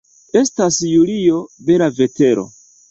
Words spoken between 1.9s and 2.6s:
vetero.